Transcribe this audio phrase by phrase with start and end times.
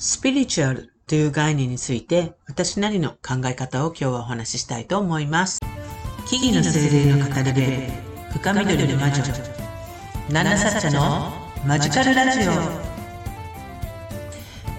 [0.00, 5.58] スピリチュアルという概念について私なりの考え方を今日はお話ししたいと思います。
[6.28, 9.24] 木々の精霊の語り部、深緑の魔女、
[10.30, 11.32] ナナサッチャの
[11.66, 12.52] マジカルラジオ。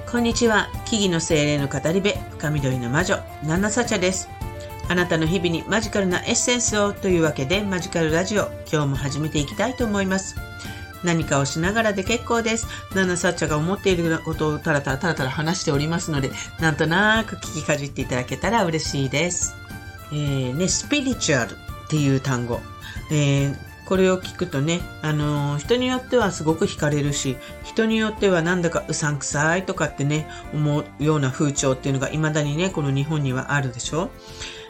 [0.10, 0.70] こんにちは。
[0.86, 4.30] 木々の精霊の語り部、深緑の魔女、ナナサチャです。
[4.88, 10.38] あなたの日々にマジカルなエッセンスをというわけでマジカルラジオ、今日も始めていきたいと思います。
[11.04, 12.68] 何かをしながらで結構です。
[12.96, 19.56] ナナサッチャが思っていることをたらたらたらたら話しておりますので、なんとなく聞きかじっていただけたら嬉しいです。
[20.12, 21.56] えー、ね、スピリチュアルっ
[21.90, 22.60] ていう単語。
[23.12, 34.12] えー、これを聞くとね、あのー、人によってはすごく惹かれるし、人によってはなんだかうさんくさいとかってね、思うような風潮っていうのが未だにね、この日本にはあるでしょ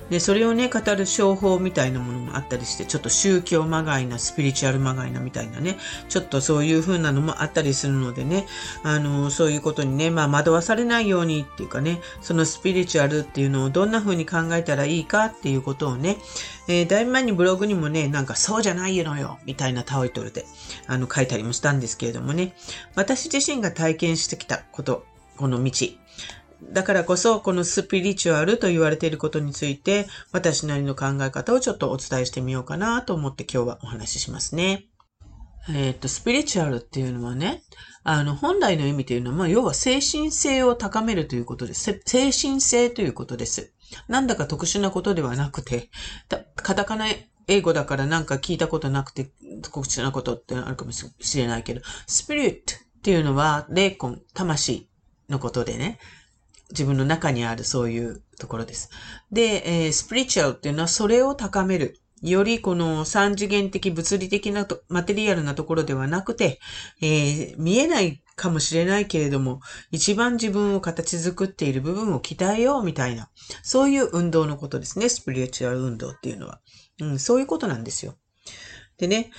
[0.10, 5.78] で、それをね、語る商法みたいなものもあったりして、ちょっと宗教まがいな、スピリチュアルまがいなみたいなね、
[6.10, 8.46] ちょっとそういう風なのもあったりするのでね、
[8.84, 16.18] あの、そういうことにね、まあ惑わされないようにっていうかね、そのスピリチュアルっていうのをどんな風に考えたらいいかっていうことをね、
[16.68, 20.46] えー、だいぶ前にブログにもね、なんかそうじゃないのよ、みたいなタオイトルで、
[20.88, 22.56] あの、書いたりもしたんですけれどもね、
[22.96, 25.06] 私自身が体験してきたこと、
[25.38, 25.72] この道、
[26.64, 34.86] だからこそ、このスピリチュアルと言われていることについて、私なりの考え方をちょっとお伝えしてみようかなと思って今日はお話ししますね。
[35.70, 37.64] えっ、と、スピリチュアルっていうのはね、
[38.04, 42.02] あの、本来の意味というのは、要は精神性を高めるということです。
[42.06, 43.74] 精神性ということです。
[44.08, 45.90] なんだか特殊なことではなくて、
[46.56, 47.08] カタカナ
[47.48, 49.32] 英語だからなんか聞いたことなくて
[49.64, 54.88] 特殊なことってあるかもしれないけど、スピリットっていうのは霊魂、魂
[55.30, 56.00] のことでね、
[56.72, 58.90] 自分の中にあるそういうところです。
[59.32, 62.00] で、えー、スピリチュアルっていうのはそれを高める。
[62.22, 66.60] よりこの三次元的物理的なとマテリアルなところではなくて、
[67.02, 73.30] えー、見えないかもしれないけれども、一番自分を形作っている部分を鍛えようみたいな、
[73.64, 75.08] そういう運動のことですね。
[75.08, 76.60] スピリチュアル運動っていうのは。
[77.02, 78.16] うん、そういうことなんですよ。
[78.98, 79.32] でね、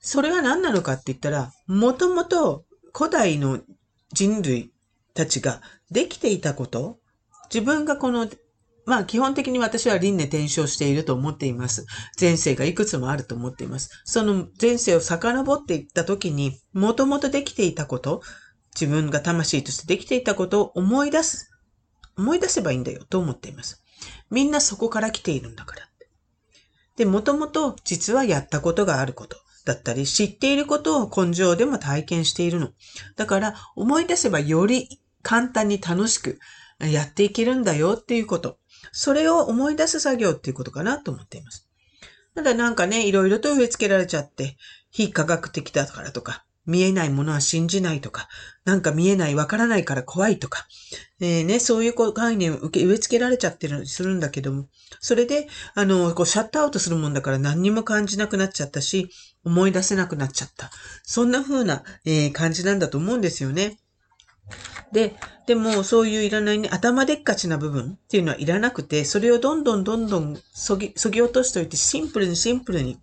[0.00, 3.60] それは何なのかって言ったら、もともと古代の
[4.12, 4.72] 人類
[5.18, 7.00] たちができていたこと、
[7.52, 8.28] 自分がこの、
[8.86, 11.86] まあ基本的に私は輪廻転生していると思っています。
[12.18, 13.90] 前世がいくつもあると思っています。
[14.04, 18.22] その前世を遡っていった時に、もともとできていたこと、
[18.80, 21.50] 自分が魂としてできていたことを思い出す。
[22.16, 23.82] 思い出せばいいんだよと思っています。
[24.30, 25.88] みんなそこから来ているんだから。
[26.96, 29.36] で、もともと実はやったことがあること。
[29.64, 32.70] だったり、知っていることを根性でも体験しているの。
[33.16, 36.38] だから、思い出せばより簡単に楽しく
[36.78, 38.58] やっていけるんだよっていうこと。
[38.92, 41.68] それを思い出す作業っていうことかなと思っています。
[42.34, 44.56] ただなんかね、いろいろと植え付けられちゃって、
[44.90, 48.28] 非科学的だからとか、見えないものは信じないとか、
[48.64, 50.68] なんか見えない、わからないから怖いとか、
[51.18, 54.68] えー、ね、そういう概念を受け、植え付けられちゃってる、するんだけども、
[55.00, 59.10] それで、あの、こう、シャットアウトするもんだから何にも感じなくなっちゃったし、
[59.44, 60.70] 思い出せなくなっちゃった。
[61.02, 63.78] そんな風な、えー、感じなんだと思うんですよね。
[64.92, 65.16] で、
[65.46, 72.98] でもそういういらないね、頭でっかちな部分っていうのはいらなくて、それをどんどんどんどんそぎ、そぎ落としておいて、シンプルにシンプルに、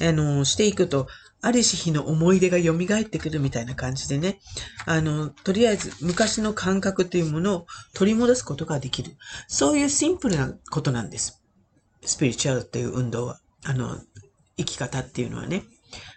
[0.00, 1.06] あの、していくと、
[1.42, 4.40] ある日の思い出が蘇ってくるみたいな感じでね、
[4.84, 9.16] あの、とりあえず昔の感覚というものを取り戻すことができる。
[9.48, 11.42] そういうシンプルなことなんです。
[12.04, 13.40] スピリチュアルっていう運動は。
[13.64, 13.98] あの、
[14.56, 15.64] 生き方っていうのはね。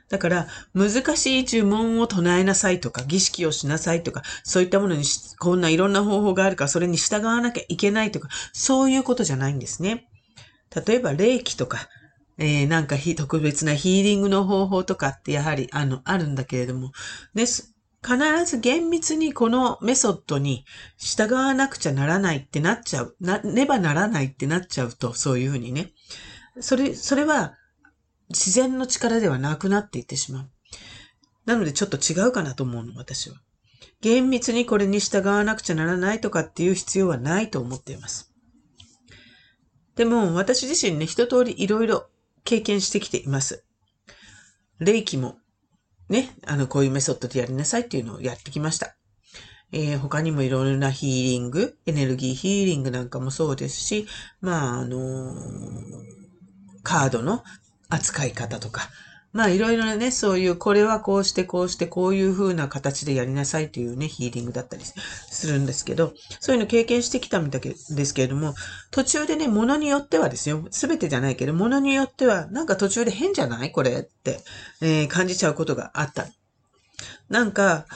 [0.10, 5.04] だから、難しい呪文を唱えなさいとか、儀式をしなさいとか、そういったものに
[5.40, 10.08] こんないろんな方法があるから、それに従わなきゃいけないとか、そういうことじゃないんですね。
[10.86, 11.88] 例えば、霊気とか、
[12.38, 16.92] えー、なんか特別なヒーリングの方法とかってやはり、あの、あるんだけれども、
[17.34, 17.74] です。
[18.06, 20.66] 必ず厳密にこのメソッドに
[20.98, 23.16] 従わなくちゃならないってなっちゃう。
[23.22, 25.94] な、ねばならないってなっちゃうと、そういうふうにね。
[26.60, 27.56] それ、それは
[28.34, 30.50] 自然の力ではなくなっていってしまう。
[31.46, 33.38] なのでちょっと違うかなと思うの、私は。
[34.02, 38.34] 厳密にこれに従わなくちゃならないとかっていう必要はないと思っています。
[39.96, 42.10] でも、私自身ね、一通りいろいろ
[42.44, 43.64] 経験してきています。
[44.80, 45.38] 霊気も、
[46.10, 48.96] ね、あの、こういうメソッドでやりなさいっていうのをやってきました。
[49.72, 54.08] えー、他にもいろいろなヒーリング、エネルギーヒーリングなんかもそうですし、
[54.40, 55.36] まあ、あのー、
[56.84, 57.44] カードの
[57.94, 58.90] 扱い方とか、
[59.32, 67.60] まあいろいろなね、そういう、これはこうしてこうしてこういう風な形でやりなさいというね、ヒーリングだったりするんですけど、そういうの経験してきたんで
[68.06, 68.54] すけれども、
[68.92, 73.72] 途中でね、ものによってはですよ、すべてじゃないけど、ものによっては、なんか途中で変じゃない？
[73.72, 74.40] これって、
[74.82, 76.28] えー、感じちゃうことがあった。
[77.30, 77.88] なんか、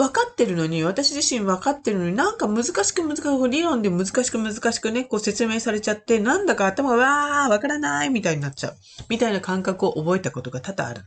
[0.00, 8.76] 分かってるのに、私自身分かってるのに、なんか難しく難しく、理論で難しく難しくね、こう説明されちゃって、なんだか頭がわー、わからないみたいになっちゃう。
[9.10, 11.02] みたいな感覚を覚えたことが多々ある。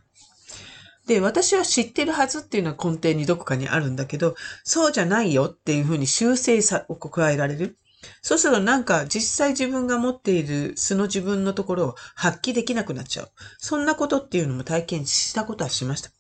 [1.08, 7.80] で、私は知ってるはずっていうのは根底にどこかにあるんだけど、そうじゃないよっていうふうに修正さを加えられる。
[8.22, 13.32] そうするとなんか実際自分が持っている素の自分のところを発揮できなくなっちゃう。
[13.58, 16.12] そんなことっていうのも体験したことはしました。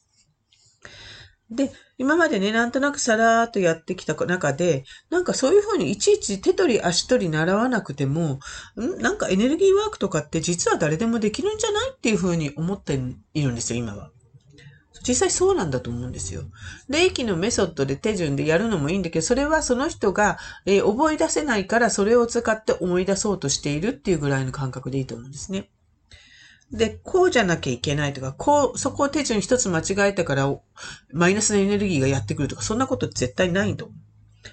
[1.55, 8.39] で、今までね、なんとなくさらーっとやってきた中で、なんかそういうふうにいちいち手取り足取り習わなくても、
[8.75, 8.99] ん？
[9.01, 12.99] なんかエネルギーワークとかって実は誰でもできるんじゃないっていうふうに思って
[13.33, 14.09] いるんですよ、今は。
[15.05, 16.43] 実際そうなんだと思うんですよ。
[16.87, 25.69] 霊気のメソッドで手順でやるのもいいんだけど、それはその人が、えー、覚え出せないからそれを使って思い出そうとしているっていうぐらいの感覚でいいと思うんですね。
[26.73, 30.53] で、こうじゃなきゃいけないとか、こう、そこを手順一つ間違えたから、
[31.11, 33.97] マイナスのエネルギーがやってくるとか、そんなこと絶対ないと思う。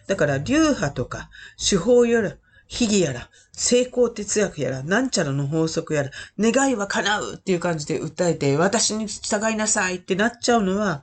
[0.06, 2.37] だから、流派とか、手法やら、
[2.67, 11.02] 秘技やら、成功哲学やら、なんちゃらの法則やら、願いは叶うっていう感じで訴えて、私に従いなさいってなっちゃうのは、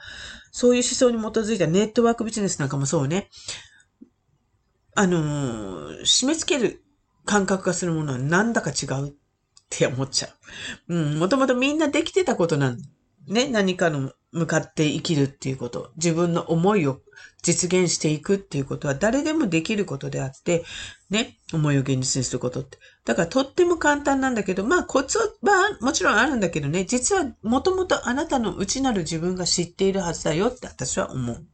[0.52, 3.30] そういう思想に基づいたネットワークビジネスなんかもそうね。
[4.96, 6.84] あのー、締め付ける
[7.26, 9.16] 感覚がするものはなんだか違う
[9.76, 10.30] って思っちゃ
[10.88, 10.96] う。
[10.96, 12.78] うん、もともとみんなできてたことなん
[13.28, 17.02] ね、何かの向かって生きるっていうこと、自分の思いを
[17.42, 20.64] 実現していくっていうことは誰でもできることであって、
[21.10, 22.78] ね、思いを現実にすることって。
[23.06, 31.46] だからとっても簡単なんだけど、まあコツはもちろんあるんだけどね、実はもともとあなたの内なる自分が知っているはずだよって私は思う。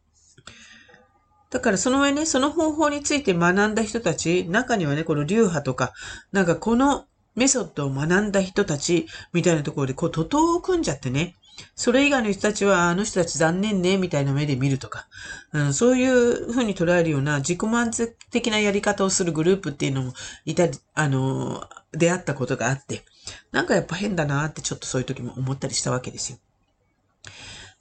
[1.50, 5.94] だからその上ね、その方法について学んだ人たち、中にはね、この流派とか、
[6.32, 11.36] なんかこのメソッドを学んだ人たちみたいなところで、こう、徒党を組んじゃってね、
[11.76, 15.08] それ以外の人たちは、あの人たち残念ね、みたいな目で見るとか、
[15.52, 20.14] うん、そういうふうに捉えるような自己満足的なやり方をするグループっていうのも、
[20.46, 23.04] いた、あの、出会ったことがあって、
[23.52, 26.38] なんかやっぱ変だなってちょっとそういう時も思ったりしたわけですよ。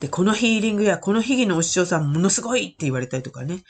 [0.01, 3.63] で、このヒーリングやこの秘技のお師匠さんものすごいって言われたりとかね。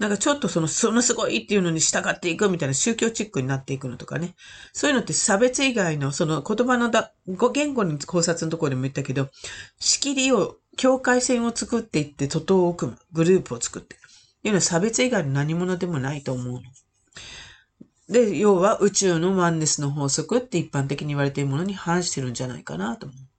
[0.00, 4.34] なんかちょっとその、そのすごいっていうのに従っていくみたいな宗教チックになっていくのとかね。
[4.72, 7.12] そういうのって差別以外の、その言葉のだ、
[7.52, 9.28] 言語に考察のところでも言ったけど、
[9.78, 14.08] 仕切りを、境界線を作っていって、徒党を組む、グループを作っていく。
[14.44, 16.62] いうのは差別以外の何者でもないと思うの。
[18.08, 23.29] で、要は宇宙のワンネスの法則って一般的に言われているものに反してるんじゃないかなと思う。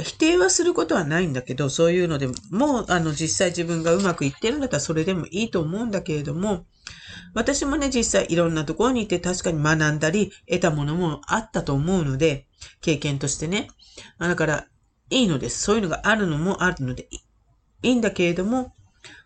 [0.00, 6.66] 否定はすることはないんだけど、そういうのでもう、あの、実際自分がうまくいってるんだったらそれでもいいと思うんだけれども、
[7.34, 12.46] 私もね、実際いろんなところに行って確かに学んだり、得たものもあったと思うので、
[12.80, 13.68] 経験としてね。
[14.18, 14.66] だから、
[15.10, 15.62] いいのです。
[15.62, 17.08] そういうのがあるのもあるので、
[17.82, 18.74] いいんだけれども、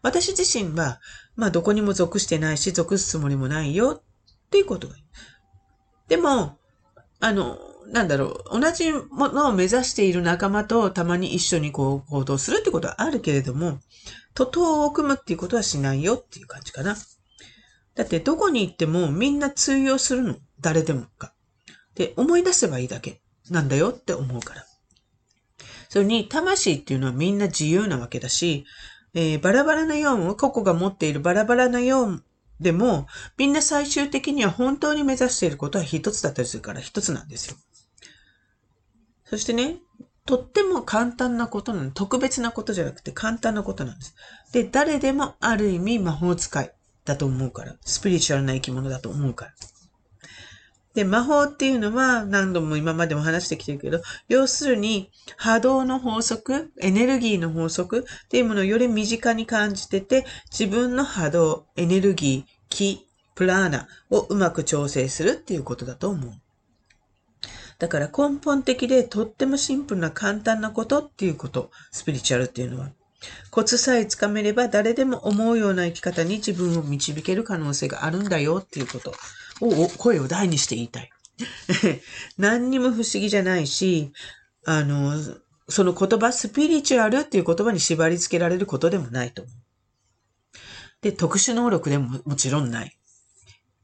[0.02, 1.00] 私自身は、
[1.36, 4.02] まあ、どこにも属してないし、属すつもりもないよ、
[4.46, 4.94] っていうことが。
[6.08, 6.58] でも、
[7.20, 7.58] あの、
[7.92, 13.80] なんだろう、同じものを目指している仲間とたまに一緒にこう行動するってことはあるけれども、
[14.34, 16.96] 徒党を組むっていうことはしないよっていう感じかな。
[17.94, 20.36] だってどこに行ってもみんな通用するの。
[20.60, 21.32] 誰でもか。
[21.94, 24.66] で、思い出せばいいだけなんだよって思うから。
[25.88, 28.66] それに、魂っていうのはみんな自由なわけだし、
[29.14, 32.22] えー、バラバラなよう、個々が持っているバラバラなよう
[32.60, 37.56] でも、みんな最終的には本当に目指していることは一つだったりするから一つなんですよ。
[39.26, 39.76] そしてね、
[40.24, 41.90] とっても簡単なことなの。
[41.90, 44.14] 特別なことじゃなくて簡単なことなんです。
[44.52, 46.72] で、誰でもある意味魔法使い
[47.04, 47.76] だと思うから。
[47.82, 49.52] スピリチュアルな生き物だと思うから。
[50.94, 66.32] で、魔法っていうのは何度も今までも話してきてるけど、要するに波動の法則、エネルギーの法則っていうものをより身近に感じてて、自分の波動、エネルギー、気、プラーナをうまく調整するっていうことだと思う。
[67.78, 72.90] だから根本的でとってもシンプルな簡単なことっていうこと、スピリチュアルっていうのは。
[73.50, 79.14] コツさえつかめれば誰でも思うような生き方に自分を導ける可能性があるんだよっていうこと
[79.60, 81.10] を声を大にして言いたい。
[82.38, 84.12] 何にも不思議じゃないし、
[84.64, 85.14] あの、
[85.68, 89.54] その言葉、スピリチュアルっていう言葉に縛り付けられることでもないと思う。
[91.02, 92.96] で、特殊能力でももちろんない。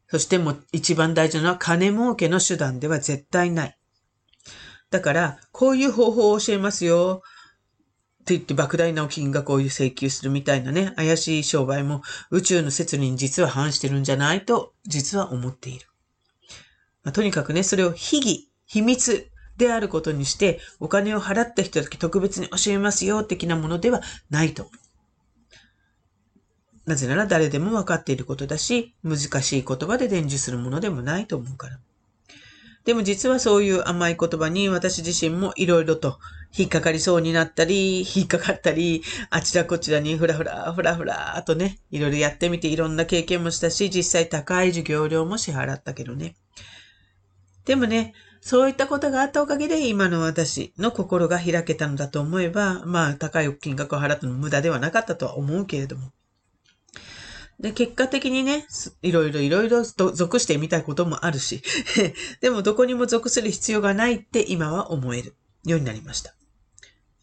[0.08, 3.78] そしても一番大事なのは金儲けの手段では絶対ない。
[4.92, 7.22] だから、こういう方法を教えますよ。
[8.20, 15.86] って言って莫大な金額を請求するみたいなね、怪しい商売も宇宙の説理に実は反してるんじゃないと、実は思っている。
[17.02, 24.70] まあ、とにかくね、それを秘技、秘密であることにして、お金を払った人だけ特別に教えますよ、的なものではないと。
[26.84, 31.80] なぜなら誰でも分かっていることだし、難しい言葉で伝授するものでもないと思うから。
[32.84, 36.18] でも実はそういう甘い言葉に私自身もいろいろと
[36.56, 46.34] 引っかかりそうになったり、引っかかったり、あちらこちらにふらふら、ふらふらとね、いろいろやってみていろんな経験もしたし、実際高い授業料も支払ったけどね。
[47.64, 56.12] でもね、そういったことがあったおかげで今の私の心が開けたのだと思えば、まあ高い金額を払ったの無駄ではなかったとは思うけれども。
[57.60, 58.66] で、結果的にね、
[59.02, 61.62] いろいろいろいろ属してみたいこともあるし、
[62.40, 66.34] でもどこにも属する必要がないって今は思えるようになりました。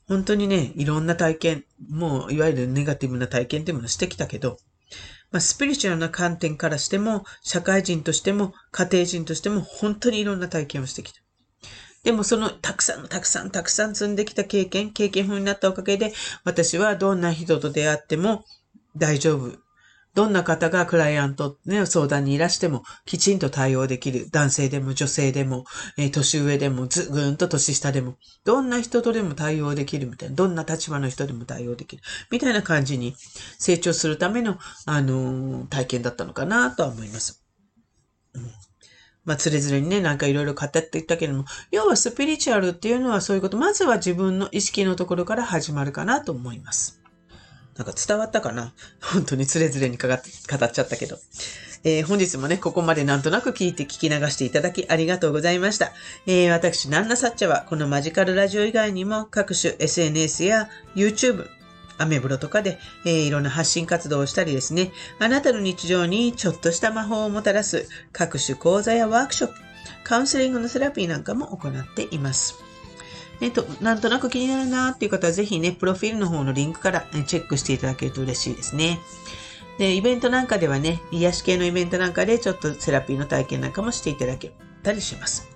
[0.07, 4.57] 本当にね、いろんな体験、もういわゆるネガティブな体験っていうものをしてきたけど、
[5.31, 11.21] まあ、スピリチュアルな観点からしても、社会人としても、家庭人としても、本当にいろんな体験をしてきた。
[12.03, 18.45] でもそのたくさんたくさんたくさん積んできた経験、経験風になったおかげで、私はどんな人と出会っても
[18.95, 19.59] 大丈夫
[20.15, 24.27] どんな方がクライアント、ね、相談にいらしても、きちんと対応できる。
[24.31, 25.65] 男性でも女性でも、
[25.97, 30.35] えー、年上でも、ず、ぐんと年下でも、どんな人とでも対応できるみたいな。
[30.35, 32.01] どんな立場の人でも対応できる。
[32.31, 33.15] みたいな感じに
[33.59, 37.45] 成長するための、あのー、体験だったのかなとは思います。
[38.33, 38.59] うん
[39.25, 46.98] まあ、つれづれにね、なんかいろいろ語っていったけれども、要はスピリチュアルっていうのはそういうこと、まずは自分の意識のところから始まるかなと思います。
[47.79, 48.73] なんか伝わったかな？
[49.01, 51.17] 本当につれづれにかか語っちゃったけど。
[51.85, 55.93] えー、本日もね、ここまでなんとなく聞いて聞き流していただきありがとうございました。
[56.27, 61.47] えー、私、ナンナサッチャはこのマジカルラジオ以外にも各種 SNS や YouTube、
[61.97, 69.55] アメブロとかで、えー、いろんな発信活動をしたりですね、あなたの日常にちょっとした魔法をもたらす各種講座やワークショップ、
[70.03, 72.55] カウンセリングのセラピーなんかも行っています。
[73.39, 78.99] ね、と、なんとなく気になるなっていう方はぜひね、プロフィールの方のリンクからチェックしていただけると嬉しいですね。
[79.77, 84.51] で、イベントなんかではね、癒し系のイベントなんかでちょっとセラピーの体験なんかもしていただけ
[84.83, 85.47] たりします。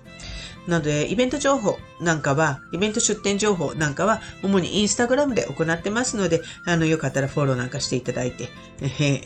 [0.66, 8.48] なので、イベント情報なんかは、イベント出店情報なんかは、主にインスタグラムで行ってますので、あの、よかったらフォローなんかしていただいて、
[8.80, 9.20] え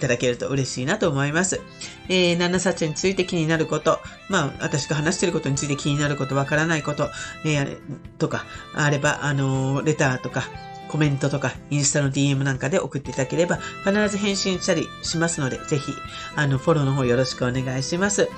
[0.00, 1.60] ただけると嬉しいなと思います。
[2.08, 7.08] えー、ナナサチについて気になること、まあ、私が話してることについて気になること、わからないこと、
[7.44, 7.78] えー、
[8.18, 10.44] とか、あれば、あのー、レターとか、
[10.90, 15.92] コメントとか、インスタの DM なんかで送っていただければ、必ず返信したりしますので、ぜひ、
[16.34, 18.28] あの、フォローの方よろしくお願いします。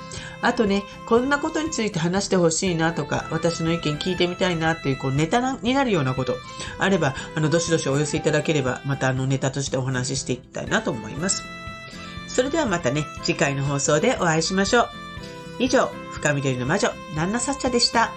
[0.42, 6.36] あとね、こんなことについて話してほしいなとか、私の意見聞いてみたいなっていう、こう、ネタになるようなこと、
[6.78, 11.42] あれば、あの、どしどしお寄せいただければ、またあの、ネタとしてお話ししていきたいなと思います。
[12.28, 14.88] それではまたね、次回の放送でお会いしましょう。
[15.58, 18.12] 以上、深緑の魔女、ナンナサッチャでした。